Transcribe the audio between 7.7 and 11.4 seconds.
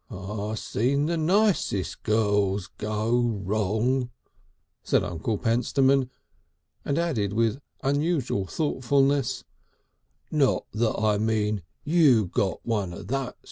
unusual thoughtfulness, "Not that I